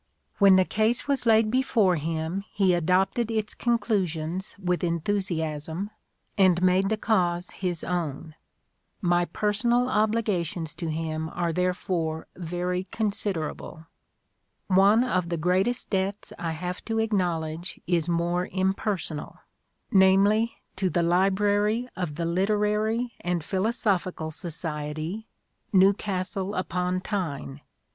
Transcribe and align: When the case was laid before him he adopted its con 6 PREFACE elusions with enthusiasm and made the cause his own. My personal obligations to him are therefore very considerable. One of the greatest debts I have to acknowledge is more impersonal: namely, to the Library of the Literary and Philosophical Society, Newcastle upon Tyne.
When 0.39 0.55
the 0.55 0.65
case 0.65 1.07
was 1.07 1.27
laid 1.27 1.51
before 1.51 1.95
him 1.95 2.43
he 2.51 2.73
adopted 2.73 3.29
its 3.29 3.53
con 3.53 3.75
6 3.75 3.81
PREFACE 3.85 3.91
elusions 4.15 4.55
with 4.57 4.83
enthusiasm 4.83 5.91
and 6.39 6.59
made 6.59 6.89
the 6.89 6.97
cause 6.97 7.51
his 7.51 7.83
own. 7.83 8.33
My 8.99 9.25
personal 9.25 9.89
obligations 9.89 10.73
to 10.77 10.87
him 10.89 11.29
are 11.31 11.53
therefore 11.53 12.25
very 12.35 12.85
considerable. 12.85 13.85
One 14.65 15.03
of 15.03 15.29
the 15.29 15.37
greatest 15.37 15.91
debts 15.91 16.33
I 16.39 16.53
have 16.53 16.83
to 16.85 16.97
acknowledge 16.97 17.79
is 17.85 18.09
more 18.09 18.47
impersonal: 18.51 19.37
namely, 19.91 20.53
to 20.77 20.89
the 20.89 21.03
Library 21.03 21.87
of 21.95 22.15
the 22.15 22.25
Literary 22.25 23.13
and 23.21 23.43
Philosophical 23.43 24.31
Society, 24.31 25.27
Newcastle 25.71 26.55
upon 26.55 27.01
Tyne. 27.01 27.61